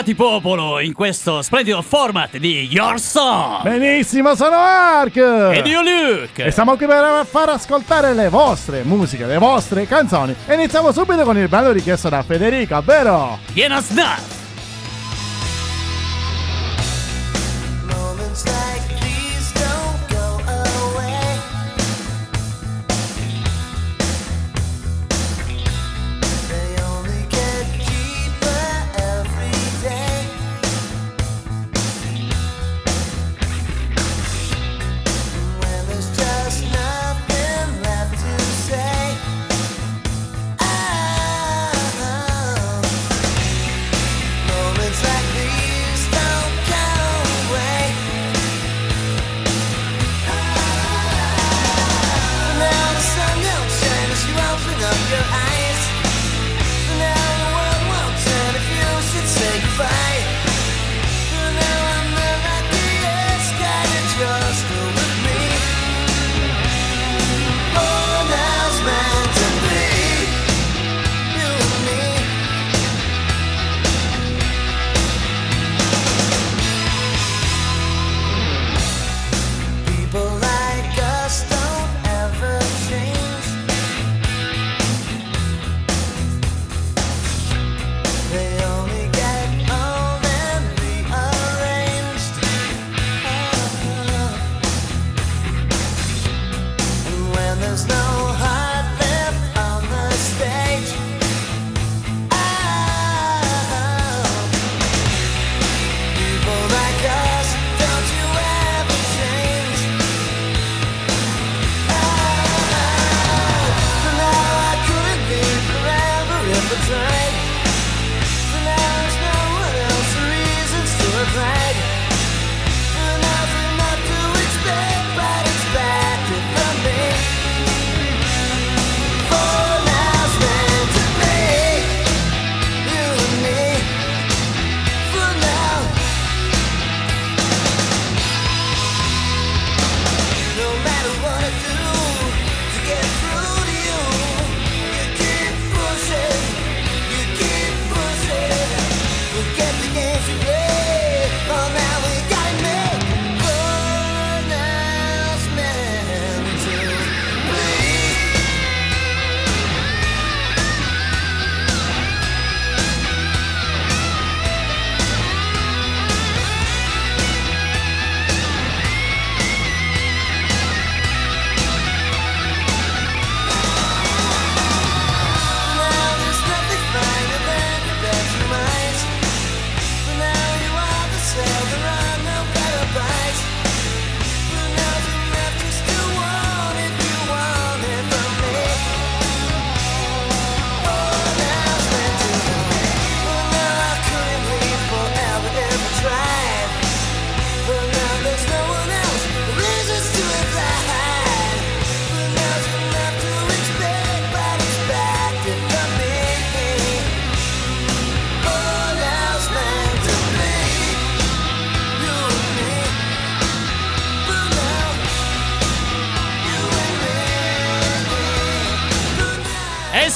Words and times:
Bentornati 0.00 0.14
popolo 0.14 0.80
in 0.80 0.94
questo 0.94 1.42
splendido 1.42 1.82
format 1.82 2.38
di 2.38 2.66
Your 2.70 2.98
Song 2.98 3.62
Benissimo, 3.62 4.34
sono 4.34 4.56
Ark! 4.56 5.16
ed 5.52 5.66
io 5.66 5.82
Luke. 5.82 6.42
E 6.42 6.50
siamo 6.50 6.76
qui 6.76 6.86
per 6.86 7.26
far 7.26 7.50
ascoltare 7.50 8.14
le 8.14 8.30
vostre 8.30 8.82
musiche, 8.82 9.26
le 9.26 9.36
vostre 9.36 9.86
canzoni. 9.86 10.34
E 10.46 10.54
iniziamo 10.54 10.90
subito 10.90 11.22
con 11.24 11.36
il 11.36 11.48
brano 11.48 11.70
richiesto 11.72 12.08
da 12.08 12.22
Federica, 12.22 12.78
ovvero... 12.78 13.38
Piena 13.52 13.82
Snuff. 13.82 14.39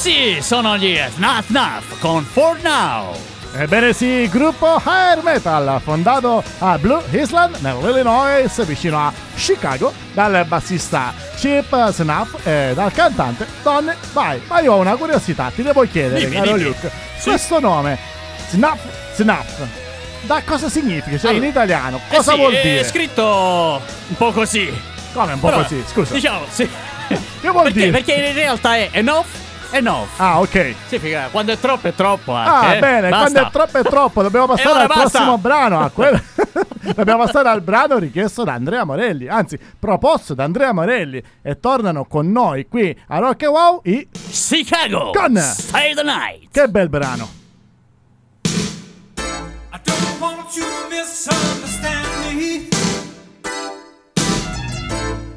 Sì, 0.05 0.37
sono 0.43 0.77
gli 0.77 0.99
Snuff 1.15 1.47
Snuff 1.47 1.99
con 1.99 2.23
For 2.31 2.59
Now. 2.61 3.17
Ebbene 3.57 3.95
sì, 3.95 4.29
gruppo 4.29 4.79
Hair 4.85 5.23
Metal, 5.23 5.81
fondato 5.83 6.43
a 6.59 6.77
Blue 6.77 7.03
Island, 7.13 7.57
nell'Illinois, 7.61 8.67
vicino 8.67 8.99
a 8.99 9.11
Chicago, 9.35 9.95
dal 10.13 10.45
bassista 10.47 11.15
Chip 11.37 11.91
Snuff 11.91 12.47
e 12.47 12.73
dal 12.75 12.93
cantante 12.93 13.47
Don 13.63 13.95
Vai. 14.13 14.43
Ma 14.47 14.61
io 14.61 14.75
ho 14.75 14.77
una 14.77 14.95
curiosità, 14.97 15.51
ti 15.55 15.63
devo 15.63 15.81
chiedere, 15.91 16.21
Dimmi, 16.21 16.35
caro 16.35 16.53
dimmi. 16.57 16.63
Luke, 16.65 16.91
Sì. 17.17 17.29
questo 17.31 17.59
nome, 17.61 17.97
Snuff 18.51 18.81
Snuff, 19.15 19.59
da 20.21 20.43
cosa 20.45 20.69
significa? 20.69 21.17
Cioè, 21.17 21.31
in 21.31 21.37
Allora, 21.37 21.49
italiano, 21.51 22.01
Eh 22.11 22.17
cosa 22.17 22.33
sì, 22.33 22.37
vuol 22.37 22.53
È 22.53 22.61
dire? 22.63 22.85
scritto 22.85 23.81
un 24.09 24.17
po' 24.19 24.33
così. 24.33 24.71
Come 25.15 25.33
un 25.33 25.41
po' 25.41 25.49
Però, 25.49 25.63
così, 25.63 25.83
scusa. 25.91 26.13
Diciamo, 26.13 26.45
sì. 26.51 26.69
Che 27.09 27.49
vuol 27.51 27.63
perché, 27.65 27.79
dire? 27.79 27.91
perché 27.91 28.13
in 28.15 28.35
realtà 28.35 28.77
è 28.77 28.89
enough, 28.93 29.25
enough. 29.77 30.09
Ah, 30.17 30.41
ok. 30.41 30.75
Significa 30.87 31.29
quando 31.31 31.53
è 31.53 31.59
troppo 31.59 31.89
è 31.89 31.95
troppo. 31.95 32.35
Ah, 32.35 32.61
Anche, 32.61 32.77
eh. 32.77 32.81
bene, 32.81 33.09
Basta. 33.09 33.17
quando 33.31 33.49
è 33.49 33.51
troppo 33.51 33.79
è 33.79 33.83
troppo, 33.83 34.23
dobbiamo 34.23 34.47
passare 34.47 34.81
al 34.81 34.87
basta. 34.87 35.03
prossimo 35.03 35.39
brano. 35.39 35.81
A 35.81 35.91
quello... 35.91 36.21
dobbiamo 36.95 37.25
passare 37.25 37.49
al 37.49 37.63
brano 37.63 37.99
richiesto 37.99 38.45
da 38.45 38.53
Andrea 38.53 38.85
Morelli, 38.85 39.27
anzi, 39.29 39.59
proposto 39.79 40.35
da 40.35 40.45
Andrea 40.45 40.73
Morelli. 40.73 41.23
E 41.43 41.59
tornano 41.61 42.05
con 42.05 42.31
noi 42.31 42.67
qui 42.69 42.97
a 43.09 43.19
Rock 43.19 43.43
and 43.45 43.53
Wow 43.53 43.81
i... 43.85 44.09
Chicago. 44.31 45.11
Con- 45.13 45.37
Stay 45.37 45.95
the 45.95 46.03
night. 46.03 46.49
Che 46.51 46.69
bel 46.69 46.89
brano. 46.89 47.29
I 49.73 49.81
don't 49.83 50.21
want 50.21 50.55
you 50.57 50.65
to 50.65 50.89
misunderstand 50.91 52.07
me. 52.37 52.69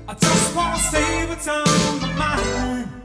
I 0.08 0.14
just 0.20 0.56
want 0.56 0.76
to 0.76 0.82
say 0.82 1.26
what's 1.28 1.48
on 1.48 2.00
my 2.02 2.14
mind. 2.18 2.97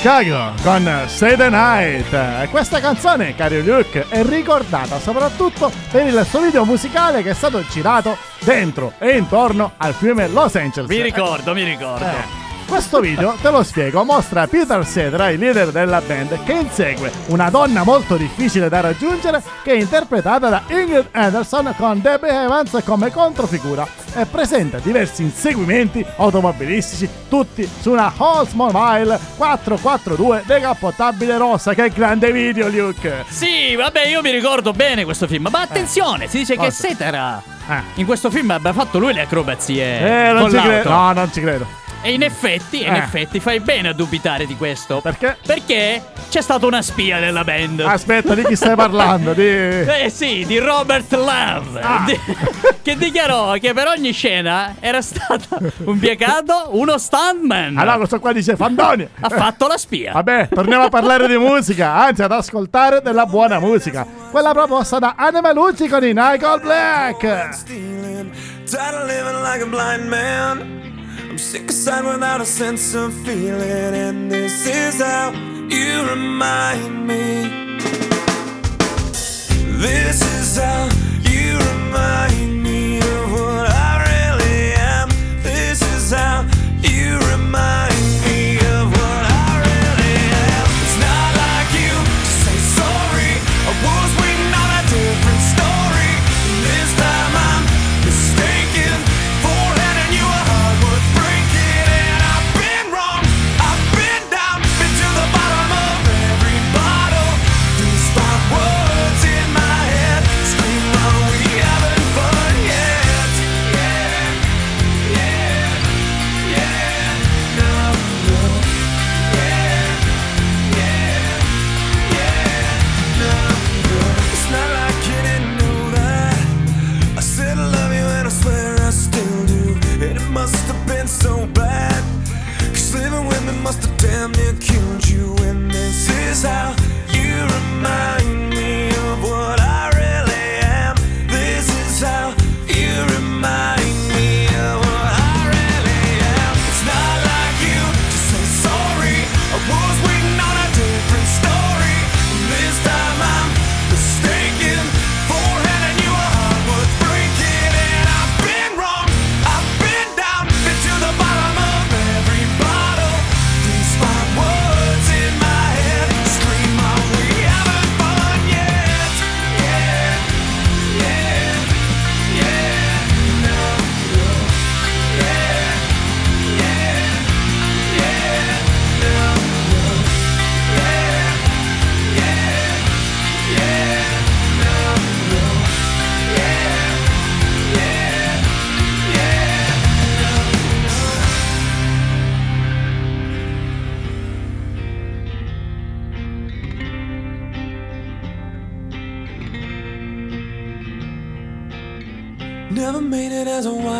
Chicago 0.00 0.54
con 0.62 0.90
Stay 1.08 1.36
the 1.36 1.50
Night. 1.50 2.10
E 2.14 2.48
questa 2.48 2.80
canzone, 2.80 3.34
caro 3.34 3.60
Luke, 3.60 4.06
è 4.08 4.24
ricordata 4.24 4.98
soprattutto 4.98 5.70
per 5.90 6.06
il 6.06 6.24
suo 6.26 6.40
video 6.40 6.64
musicale 6.64 7.22
che 7.22 7.30
è 7.30 7.34
stato 7.34 7.62
girato 7.68 8.16
dentro 8.38 8.94
e 8.98 9.18
intorno 9.18 9.72
al 9.76 9.92
fiume 9.92 10.26
Los 10.28 10.56
Angeles. 10.56 10.88
Mi 10.88 11.02
ricordo, 11.02 11.52
mi 11.52 11.64
ricordo. 11.64 12.06
Eh, 12.06 12.39
Questo 12.70 13.00
video, 13.00 13.36
te 13.42 13.50
lo 13.50 13.64
spiego, 13.64 14.04
mostra 14.04 14.46
Peter 14.46 14.86
Cedra, 14.86 15.28
il 15.30 15.40
leader 15.40 15.72
della 15.72 16.00
band, 16.00 16.44
che 16.44 16.52
insegue 16.52 17.10
una 17.26 17.50
donna 17.50 17.82
molto 17.82 18.16
difficile 18.16 18.68
da 18.68 18.78
raggiungere 18.80 19.42
che 19.64 19.72
è 19.72 19.74
interpretata 19.74 20.48
da 20.48 20.62
Ingrid 20.68 21.08
Anderson 21.10 21.74
con 21.76 22.00
Debbie 22.00 22.30
Evans 22.30 22.80
come 22.84 23.10
controfigura 23.10 23.84
e 24.14 24.24
presenta 24.24 24.78
diversi 24.78 25.22
inseguimenti 25.22 26.04
automobilistici 26.16 27.08
tutti 27.28 27.68
su 27.80 27.90
una 27.90 28.12
Oldsmobile 28.16 29.18
442 29.36 30.44
decapottabile 30.46 31.36
rossa. 31.38 31.74
Che 31.74 31.90
grande 31.90 32.30
video, 32.30 32.68
Luke! 32.68 33.24
Sì, 33.28 33.74
vabbè, 33.74 34.06
io 34.06 34.22
mi 34.22 34.30
ricordo 34.30 34.70
bene 34.72 35.04
questo 35.04 35.26
film. 35.26 35.48
Ma 35.50 35.60
attenzione, 35.60 36.28
si 36.28 36.38
dice 36.38 36.54
che 36.54 36.66
Cosa? 36.66 36.86
Setera 36.88 37.42
Eh. 37.68 37.82
in 37.94 38.06
questo 38.06 38.30
film 38.30 38.48
abbia 38.50 38.72
fatto 38.72 38.98
lui 39.00 39.12
le 39.12 39.22
acrobazie 39.22 40.28
Eh, 40.28 40.32
non 40.32 40.48
ci 40.50 40.56
credo. 40.56 40.88
No, 40.88 41.12
non 41.12 41.32
ci 41.32 41.40
credo. 41.40 41.66
E 42.02 42.12
in 42.12 42.22
effetti, 42.22 42.82
in 42.82 42.94
Eh. 42.94 42.98
effetti 42.98 43.40
fai 43.40 43.60
bene 43.60 43.88
a 43.88 43.92
dubitare 43.92 44.46
di 44.46 44.56
questo. 44.56 45.00
Perché? 45.02 45.36
Perché 45.44 46.02
c'è 46.30 46.40
stata 46.40 46.64
una 46.64 46.80
spia 46.80 47.18
nella 47.18 47.44
band. 47.44 47.80
Aspetta, 47.80 48.34
di 48.34 48.42
chi 48.44 48.56
stai 48.56 48.74
parlando? 48.74 49.34
Di... 49.34 49.42
Eh 50.00 50.08
sì, 50.08 50.44
di 50.46 50.58
Robert 50.58 51.12
Love, 51.12 51.78
Ah. 51.80 52.02
di- 52.06 52.18
che 52.82 52.96
dichiarò 52.96 53.52
che 53.58 53.74
per 53.74 53.86
ogni 53.88 54.12
scena 54.12 54.76
era 54.80 55.02
stato 55.02 55.58
impiegato 55.84 56.68
uno 56.70 56.96
stuntman. 56.96 57.76
Allora, 57.76 57.96
questo 57.98 58.18
qua 58.18 58.32
dice 58.32 58.56
Fandoni. 58.56 59.06
Ha 59.20 59.28
fatto 59.28 59.66
la 59.66 59.76
spia. 59.76 60.12
Vabbè, 60.12 60.48
torniamo 60.48 60.84
a 60.84 60.88
parlare 60.88 61.28
di 61.28 61.36
musica, 61.36 61.94
anzi 61.96 62.22
ad 62.22 62.32
ascoltare 62.32 63.02
della 63.02 63.26
buona 63.26 63.58
musica. 63.60 64.06
Quella 64.30 64.52
proposta 64.52 64.98
da 64.98 65.14
Animalucci 65.18 65.86
con 65.88 66.02
i 66.02 66.14
Nicole 66.14 66.60
Black. 66.62 67.48
Sick 71.40 71.70
aside 71.70 72.04
without 72.04 72.40
a 72.42 72.44
sense 72.44 72.94
of 72.94 73.14
feeling, 73.24 73.94
and 73.94 74.30
this 74.30 74.66
is 74.66 75.00
how 75.00 75.32
you 75.70 76.02
remind 76.10 77.06
me. 77.06 77.78
This 79.78 80.20
is 80.38 80.58
how 80.58 80.88
you 81.22 81.56
remind 81.56 82.44
me 82.44 82.49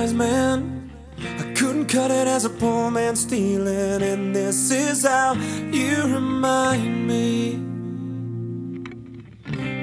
wise 0.01 0.15
man. 0.15 0.91
I 1.39 1.53
couldn't 1.53 1.87
cut 1.87 2.11
it 2.11 2.27
as 2.27 2.45
a 2.45 2.51
poor 2.51 2.91
man 2.91 3.17
stealing. 3.17 4.03
And 4.03 4.35
this 4.35 4.71
is 4.71 5.05
how 5.05 5.35
you 5.71 6.05
remind 6.05 7.07
me. 7.07 7.59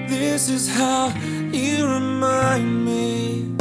This 0.07 0.49
is 0.49 0.69
how 0.69 1.13
you 1.51 1.87
remind 1.87 2.85
me. 2.85 3.55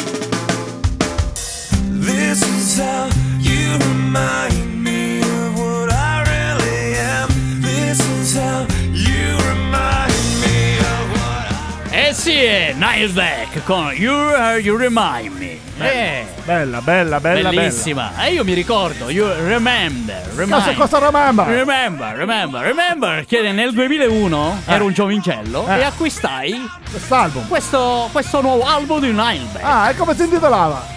This 2.09 2.41
is 2.43 2.79
how 2.79 3.11
you 3.39 3.77
remind 3.91 4.83
me 4.83 5.21
of 5.21 5.59
what 5.59 5.93
I 5.93 6.15
really 6.33 6.95
am. 7.17 7.29
This 7.61 8.01
is 8.19 8.35
how 8.35 8.67
you 8.93 9.37
remind 9.53 10.25
me 10.43 10.79
of 10.93 11.05
what 11.17 11.93
I 11.93 12.09
Eh 12.09 12.15
sì, 12.15 12.45
è 12.45 12.75
Nickelback 12.75 13.63
con 13.65 13.93
You 13.95 14.15
Are 14.15 14.59
You 14.59 14.77
Remind 14.77 15.39
Me. 15.39 15.59
Eh, 15.79 16.36
Bella, 16.47 16.81
bella, 16.81 17.19
bella, 17.19 17.49
bellissima. 17.50 18.12
E 18.25 18.33
io 18.33 18.45
mi 18.45 18.53
ricordo, 18.55 19.11
You 19.11 19.29
Remember, 19.47 20.23
bella. 20.33 20.57
Cosa, 20.59 20.73
cosa 20.75 20.99
remember? 21.00 21.45
Remember, 21.49 22.15
remember, 22.17 22.62
remember 22.62 23.25
che 23.26 23.50
nel 23.50 23.73
2001 23.73 24.62
ero 24.67 24.85
un 24.85 24.93
giovincello 24.93 25.67
Eh. 25.69 25.79
e 25.79 25.83
acquistai 25.83 26.55
Quest'album. 26.88 27.49
questo, 27.49 28.09
questo 28.12 28.41
nuovo 28.43 28.65
album 28.65 29.00
di 29.00 29.09
Nickelback, 29.11 29.61
Ah, 29.65 29.91
e 29.91 29.97
come 29.97 30.15
si 30.15 30.23
intitolava? 30.23 30.95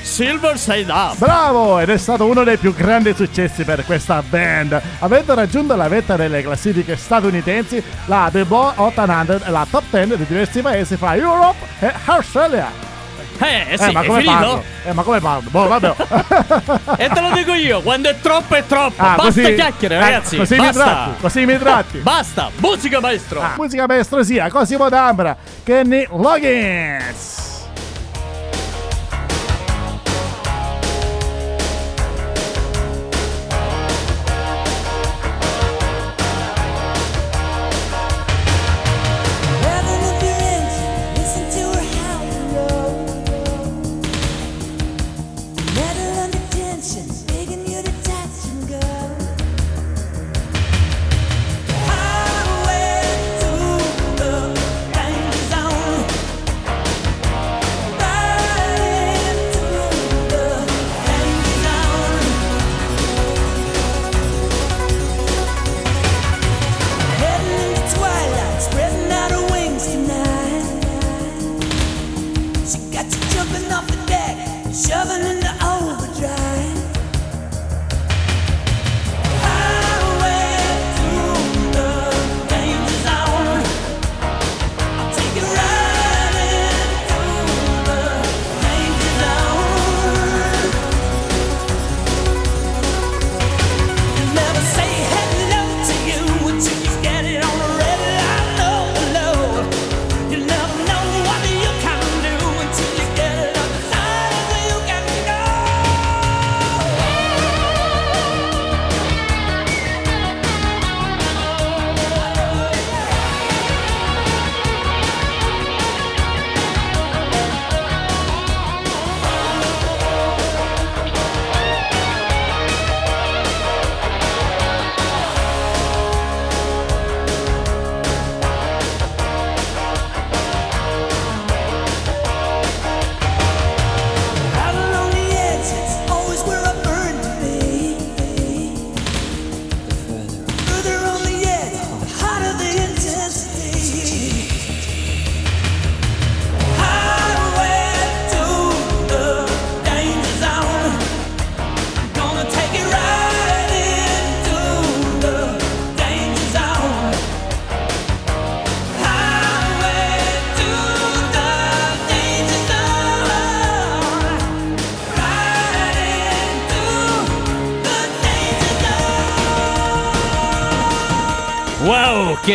Silver 0.00 0.56
Side 0.56 0.90
Up. 0.90 1.16
Bravo! 1.18 1.78
Ed 1.78 1.90
è 1.90 1.98
stato 1.98 2.24
uno 2.24 2.42
dei 2.42 2.56
più 2.56 2.72
grandi 2.74 3.12
successi 3.14 3.64
per 3.64 3.84
questa 3.84 4.22
band, 4.26 4.80
avendo 5.00 5.34
raggiunto 5.34 5.76
la 5.76 5.88
vetta 5.88 6.16
delle 6.16 6.40
classifiche 6.42 6.96
statunitensi, 6.96 7.82
la 8.06 8.28
Billboard 8.32 8.78
800 8.78 9.40
e 9.44 9.50
la 9.50 9.66
top 9.68 9.82
10 9.90 10.16
di 10.16 10.24
diversi 10.26 10.62
paesi 10.62 10.96
fra 10.96 11.14
Europe 11.16 11.58
e 11.80 11.92
Australia. 12.06 12.94
Eh, 13.38 13.76
sì, 13.76 13.88
eh, 13.88 13.92
ma 13.92 14.02
come 14.04 14.22
parlo? 14.22 14.64
Eh, 14.84 14.92
ma 14.92 15.02
come 15.02 15.20
parlo? 15.20 15.50
Boh, 15.50 15.68
vabbè. 15.68 15.94
E 16.98 17.08
te 17.08 17.20
lo 17.20 17.30
dico 17.32 17.52
io, 17.54 17.80
quando 17.82 18.08
è 18.08 18.16
troppo 18.20 18.54
è 18.54 18.64
troppo. 18.66 19.02
Ah, 19.02 19.14
Basta 19.16 19.24
così- 19.42 19.54
chiacchiere, 19.54 19.94
eh, 19.96 19.98
ragazzi. 19.98 20.36
così 20.36 20.54
mi 20.54 20.60
basta. 20.60 20.82
tratti, 20.84 21.20
così 21.20 21.44
mi 21.46 21.58
tratti. 21.58 21.98
Basta, 22.06 22.50
musica 22.56 23.00
maestro. 23.00 23.40
Ah, 23.40 23.54
musica 23.56 23.86
maestrosia, 23.86 24.48
Cosimo 24.48 24.88
D'Ambra, 24.88 25.36
Kenny 25.64 26.06
Loggins. 26.10 27.45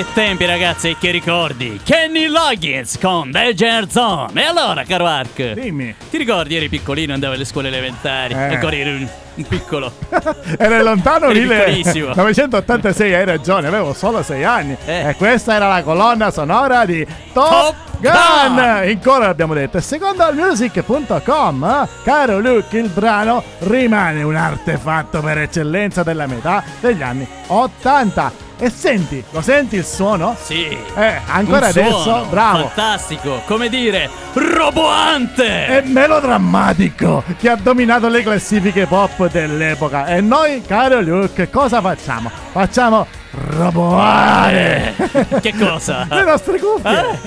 Che 0.02 0.14
tempi 0.14 0.46
ragazzi 0.46 0.90
e 0.90 0.98
che 0.98 1.12
ricordi! 1.12 1.80
Kenny 1.84 2.26
Loggins 2.26 2.98
con 3.00 3.30
Danger 3.30 3.88
Zone. 3.90 4.42
E 4.42 4.46
allora, 4.46 4.84
caro 4.84 5.06
Ark, 5.06 5.54
Dimmi. 5.54 5.94
ti 6.10 6.18
ricordi 6.18 6.56
eri 6.56 6.70
piccolino, 6.70 7.14
andavi 7.14 7.36
alle 7.36 7.46
scuole 7.46 7.68
elementari, 7.68 8.34
Eh. 8.34 8.56
ancora 8.56 8.76
eri 8.76 8.90
un, 8.96 9.08
un 9.36 9.44
piccolo. 9.48 9.92
Era 10.58 10.82
lontano 10.82 11.30
Eri 11.30 11.42
piccolissimo. 11.42 12.08
1986, 12.16 13.14
hai 13.14 13.26
ragione, 13.26 13.68
avevo 13.68 13.94
solo 13.94 14.24
6 14.24 14.44
anni. 14.44 14.76
Eh. 14.86 15.10
E 15.10 15.16
questa 15.16 15.54
era 15.56 15.68
la 15.68 15.84
colonna 15.84 16.32
sonora 16.32 16.84
di 16.86 17.06
Top, 17.34 17.50
Top 17.50 17.76
Gun. 18.00 18.56
Gun. 18.56 18.90
In 18.90 19.00
coro 19.02 19.20
l'abbiamo 19.26 19.54
detto. 19.54 19.80
Secondo 19.82 20.24
allmusic.com, 20.24 21.64
eh, 21.64 21.88
caro 22.04 22.40
Luke, 22.40 22.76
il 22.78 22.90
brano 22.90 23.44
rimane 23.60 24.24
un 24.24 24.36
artefatto 24.36 25.22
per 25.22 25.38
eccellenza 25.40 26.02
della 26.02 26.26
metà 26.26 26.64
degli 26.80 27.04
anni 27.04 27.28
80. 27.48 28.50
E 28.64 28.70
senti, 28.70 29.24
lo 29.32 29.42
senti 29.42 29.78
il 29.78 29.84
suono? 29.84 30.38
Sì. 30.40 30.68
Eh, 30.68 31.20
ancora 31.26 31.70
adesso, 31.70 32.02
suono 32.02 32.26
bravo. 32.26 32.68
Fantastico, 32.68 33.42
come 33.48 33.70
dire, 33.70 34.08
roboante. 34.34 35.66
È 35.66 35.82
melodrammatico 35.82 37.24
che 37.40 37.50
ha 37.50 37.56
dominato 37.56 38.08
le 38.08 38.22
classifiche 38.22 38.86
pop 38.86 39.32
dell'epoca. 39.32 40.06
E 40.06 40.22
noi, 40.22 40.62
caro 40.64 41.02
Luke, 41.02 41.50
cosa 41.50 41.82
facciamo? 41.82 42.30
Facciamo 42.52 43.08
roboare 43.32 44.94
che 45.42 45.56
cosa? 45.58 46.06
le 46.12 46.24
nostre 46.24 46.60
cuffie. 46.60 47.20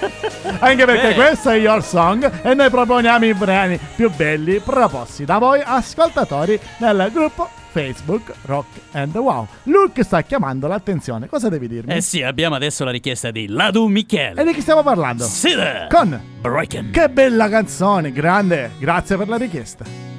Anche 0.60 0.84
perché 0.86 1.08
Bene. 1.08 1.14
questo 1.14 1.50
è 1.50 1.56
Your 1.56 1.84
Song 1.84 2.40
e 2.40 2.54
noi 2.54 2.70
proponiamo 2.70 3.26
i 3.26 3.34
brani 3.34 3.78
più 3.96 4.10
belli 4.10 4.60
proposti 4.60 5.26
da 5.26 5.36
voi 5.36 5.60
ascoltatori 5.62 6.58
nel 6.78 7.10
gruppo 7.12 7.59
Facebook 7.70 8.32
Rock 8.42 8.66
and 8.92 9.14
Wow. 9.16 9.46
Luke 9.64 10.02
sta 10.02 10.22
chiamando 10.22 10.66
l'attenzione. 10.66 11.28
Cosa 11.28 11.48
devi 11.48 11.68
dirmi? 11.68 11.94
Eh 11.94 12.00
sì, 12.00 12.22
abbiamo 12.22 12.54
adesso 12.56 12.84
la 12.84 12.90
richiesta 12.90 13.30
di 13.30 13.46
Ladu 13.48 13.86
E 13.86 13.90
Michele. 13.90 14.44
di 14.44 14.52
chi 14.52 14.60
stiamo 14.60 14.82
parlando? 14.82 15.24
Sida. 15.24 15.86
Con 15.90 16.20
Breaking. 16.40 16.90
Che 16.90 17.08
bella 17.10 17.48
canzone, 17.48 18.12
grande. 18.12 18.72
Grazie 18.78 19.16
per 19.16 19.28
la 19.28 19.36
richiesta. 19.36 20.09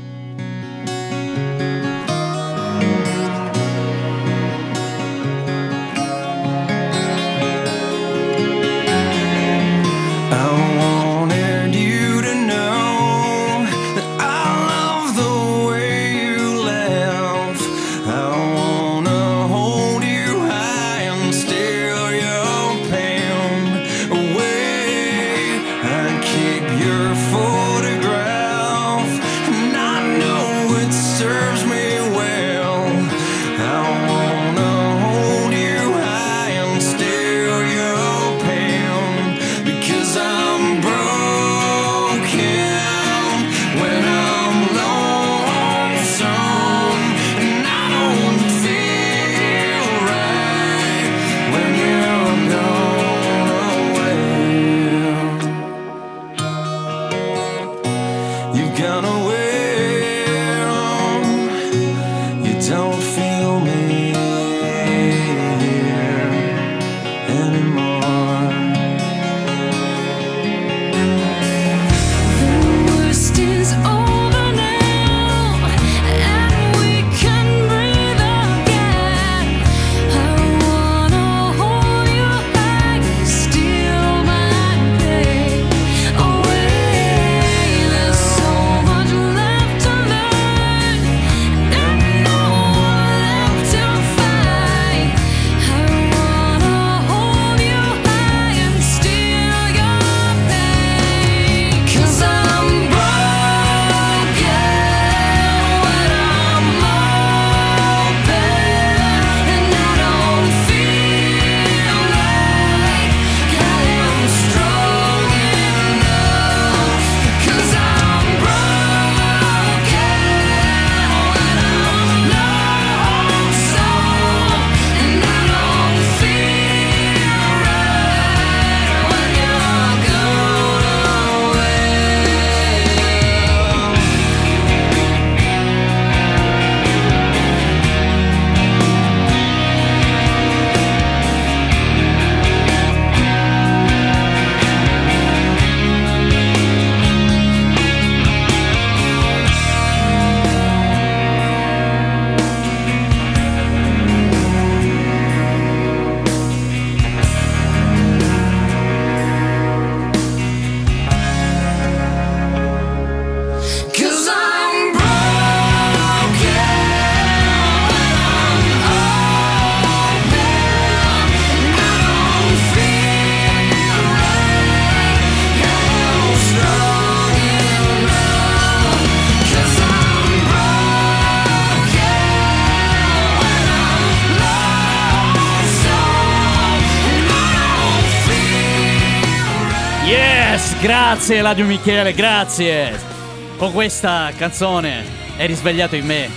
Grazie 190.81 191.41
Ladio 191.41 191.65
Michele, 191.65 192.13
grazie. 192.13 193.09
Con 193.57 193.71
questa 193.73 194.31
canzone 194.37 195.03
hai 195.37 195.47
risvegliato 195.47 195.95
in 195.95 196.05
me 196.05 196.29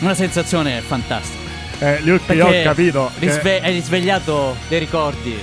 una 0.00 0.14
sensazione 0.14 0.80
fantastica. 0.80 1.40
Eh, 1.78 2.00
Luke, 2.02 2.32
io 2.34 2.46
ho 2.46 2.62
capito. 2.62 3.10
che- 3.18 3.26
risve- 3.26 3.60
hai 3.60 3.72
risvegliato 3.72 4.56
dei 4.68 4.78
ricordi. 4.80 5.38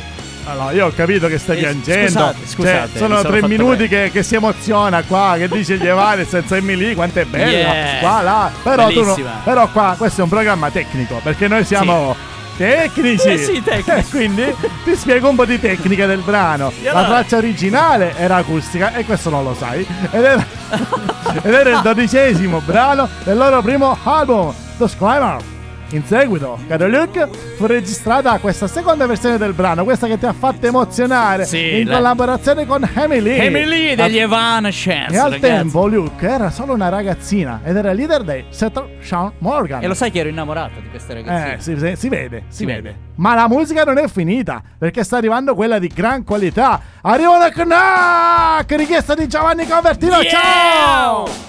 Allora, 0.45 0.71
io 0.71 0.87
ho 0.87 0.91
capito 0.95 1.27
che 1.27 1.37
stai 1.37 1.57
Eh, 1.57 1.59
piangendo. 1.59 2.07
scusate, 2.09 2.37
Cioè, 2.39 2.47
scusate, 2.47 2.89
mi 2.93 2.97
sono 2.97 3.21
tre 3.21 3.47
minuti 3.47 3.87
che, 3.87 4.09
che 4.11 4.23
si 4.23 4.35
emoziona 4.35 5.03
qua, 5.03 5.35
che 5.37 5.47
dice 5.47 5.77
gli 5.77 5.85
evani 5.85 6.25
senza 6.25 6.55
Emily, 6.57 6.95
quanto 6.95 7.19
è 7.19 7.25
bella. 7.25 7.45
Yeah. 7.73 7.99
Qua, 7.99 8.21
là. 8.21 8.51
Però, 8.63 8.87
tu 8.89 9.23
però 9.43 9.69
qua 9.69 9.95
questo 9.97 10.21
è 10.21 10.23
un 10.23 10.29
programma 10.29 10.71
tecnico, 10.71 11.19
perché 11.21 11.47
noi 11.47 11.65
siamo 11.65 12.15
tecnici. 12.59 13.27
Eh 13.29 13.37
sì, 13.37 13.63
tecnici. 13.63 13.89
E 13.91 14.05
quindi 14.11 14.55
ti 14.83 14.95
spiego 14.95 15.29
un 15.29 15.35
po' 15.35 15.45
di 15.45 15.59
tecnica 15.59 16.05
del 16.05 16.19
brano. 16.19 16.71
La 16.81 17.05
traccia 17.05 17.37
originale 17.37 18.13
era 18.17 18.35
acustica 18.35 18.93
e 18.93 19.05
questo 19.05 19.29
non 19.29 19.45
lo 19.45 19.55
sai. 19.57 19.87
Ed 20.11 20.23
era, 20.23 20.45
ed 21.41 21.53
era 21.53 21.69
il 21.69 21.81
dodicesimo 21.81 22.61
brano 22.65 23.07
del 23.23 23.37
loro 23.37 23.61
primo 23.61 23.97
album, 24.03 24.53
The 24.77 24.87
Screamer. 24.89 25.58
In 25.91 26.03
seguito, 26.05 26.59
caro 26.67 26.87
Luke, 26.87 27.27
fu 27.57 27.65
registrata 27.65 28.37
questa 28.37 28.67
seconda 28.67 29.07
versione 29.07 29.39
del 29.39 29.53
brano, 29.53 29.83
questa 29.83 30.05
che 30.05 30.19
ti 30.19 30.27
ha 30.27 30.33
fatto 30.33 30.67
emozionare, 30.67 31.45
Sì, 31.45 31.79
in 31.79 31.87
la- 31.87 31.95
collaborazione 31.95 32.67
con 32.67 32.87
Emily. 32.93 33.35
Emily 33.39 33.95
degli 33.95 34.19
Evanescence, 34.19 35.15
E 35.15 35.17
al 35.17 35.31
ragazzi. 35.31 35.39
tempo 35.51 35.87
Luke 35.87 36.27
era 36.27 36.51
solo 36.51 36.73
una 36.73 36.89
ragazzina 36.89 37.61
ed 37.63 37.75
era 37.75 37.89
il 37.89 37.97
leader 37.97 38.21
dei 38.21 38.45
Settle 38.49 38.97
Sean 39.01 39.31
Morgan. 39.39 39.81
E 39.81 39.87
lo 39.87 39.95
sai 39.95 40.11
che 40.11 40.19
ero 40.19 40.29
innamorato 40.29 40.79
di 40.79 40.89
queste 40.91 41.15
ragazzine. 41.15 41.55
Eh, 41.55 41.59
si, 41.59 41.75
si- 41.79 41.95
si 41.95 42.09
vede, 42.09 42.43
si, 42.49 42.57
Si 42.57 42.65
vede. 42.65 42.81
vede. 42.81 42.95
Ma 43.15 43.33
la 43.33 43.47
musica 43.47 43.83
non 43.83 43.97
è 43.97 44.07
finita, 44.07 44.61
perché 44.77 45.03
sta 45.03 45.17
arrivando 45.17 45.55
quella 45.55 45.79
di 45.79 45.87
gran 45.87 46.23
qualità. 46.23 46.79
Arriva 47.01 47.31
una 47.35 47.49
Knack! 47.49 48.75
Richiesta 48.77 49.15
di 49.15 49.27
Giovanni 49.27 49.65
Convertino, 49.67 50.17
Yeah! 50.17 50.29
ciao! 50.29 51.48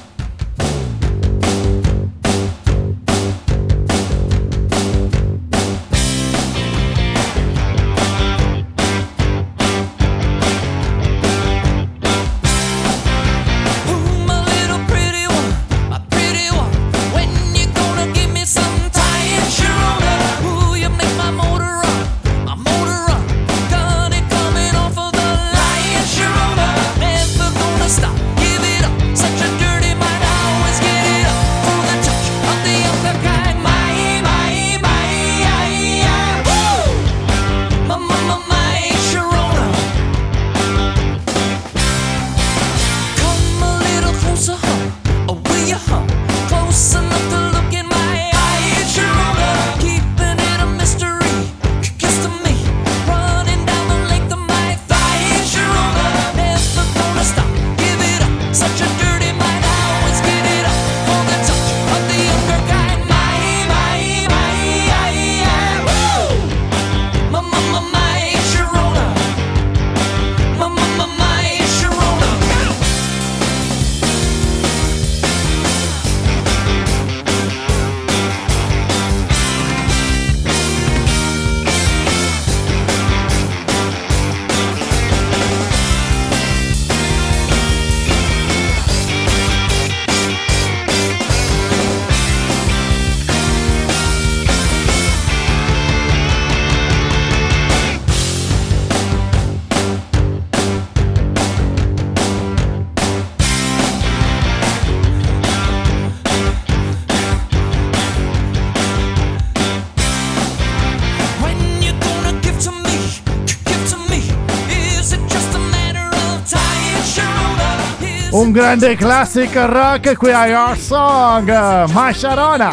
Un 118.32 118.52
grande 118.52 118.94
classic 118.94 119.52
rock 119.56 120.14
qui 120.16 120.30
a 120.30 120.46
Your 120.46 120.78
Song, 120.78 121.48
My 121.92 122.14
Sharona. 122.14 122.72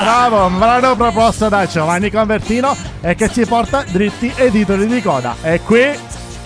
Bravo, 0.00 0.46
un 0.46 0.58
brano 0.58 0.96
proposto 0.96 1.50
da 1.50 1.66
Giovanni 1.66 2.10
Convertino 2.10 2.74
e 3.02 3.14
che 3.14 3.30
ci 3.30 3.44
porta 3.44 3.84
dritti 3.90 4.32
ai 4.38 4.50
titoli 4.50 4.86
di 4.86 5.02
coda. 5.02 5.36
E 5.42 5.60
qui 5.60 5.90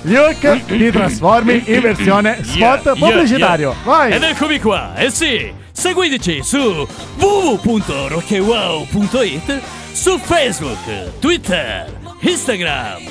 Luke 0.02 0.64
ti 0.66 0.90
trasformi 0.90 1.62
in 1.66 1.80
versione 1.80 2.42
spot 2.42 2.98
pubblicitario. 2.98 3.76
Vai! 3.84 4.10
Ed 4.12 4.24
eccomi 4.24 4.58
qua, 4.58 4.96
eh 4.96 5.10
sì, 5.10 5.52
seguiteci 5.70 6.42
su 6.42 6.84
www.rockewow.it, 7.18 9.60
su 9.92 10.18
Facebook, 10.18 11.18
Twitter, 11.20 11.96
Instagram 12.20 13.02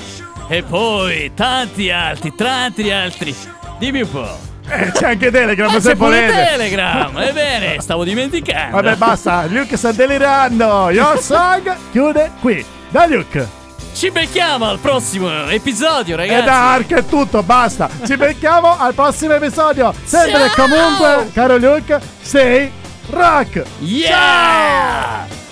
e 0.49 0.62
poi 0.62 1.32
tanti 1.34 1.89
altri, 1.89 2.36
tanti 2.36 2.91
altri. 2.91 3.34
Dimmi 3.80 4.01
un 4.01 4.12
po'. 4.12 4.54
Eh, 4.67 4.91
c'è 4.91 5.10
anche 5.10 5.30
Telegram 5.32 5.71
Ma 5.71 5.80
se 5.80 5.89
c'è 5.89 5.95
volete. 5.95 6.34
Telegram, 6.34 7.17
ebbene, 7.17 7.78
stavo 7.82 8.04
dimenticando. 8.04 8.75
Vabbè, 8.82 8.95
basta. 8.95 9.45
Luke 9.47 9.78
sta 9.78 9.91
delirando. 9.91 10.89
Your 10.89 11.21
Song 11.21 11.75
chiude 11.91 12.32
qui. 12.41 12.65
Da 12.89 13.06
Luke. 13.06 13.63
Ci 13.93 14.12
becchiamo 14.12 14.67
al 14.69 14.80
prossimo 14.80 15.47
episodio, 15.49 16.15
E 16.15 16.17
ragazzi. 16.17 16.43
da 16.45 16.73
Ark 16.73 16.93
è 16.95 17.06
tutto, 17.06 17.43
basta. 17.43 17.89
Ci 18.06 18.17
becchiamo 18.17 18.78
al 18.78 18.93
prossimo 18.93 19.34
episodio. 19.34 19.93
Sempre 20.04 20.45
e 20.45 20.49
Ciao! 20.49 20.67
comunque, 20.67 21.32
caro 21.34 21.58
Luke, 21.58 21.99
sei 22.21 22.69
rock. 23.12 23.63
Yeah! 23.80 25.44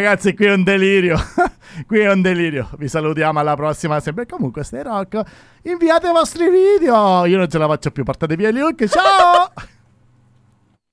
Ragazzi, 0.00 0.34
qui 0.34 0.46
è 0.46 0.52
un 0.54 0.62
delirio. 0.62 1.18
qui 1.86 1.98
è 1.98 2.10
un 2.10 2.22
delirio. 2.22 2.70
Vi 2.78 2.88
salutiamo 2.88 3.38
alla 3.38 3.54
prossima. 3.54 4.00
Sempre 4.00 4.24
comunque, 4.24 4.64
stay 4.64 4.82
rock. 4.82 5.20
Inviate 5.64 6.08
i 6.08 6.12
vostri 6.12 6.48
video. 6.48 7.26
Io 7.26 7.36
non 7.36 7.50
ce 7.50 7.58
la 7.58 7.66
faccio 7.66 7.90
più. 7.90 8.02
Portate 8.02 8.34
via 8.34 8.50
Luke. 8.50 8.88
Ciao! 8.88 9.52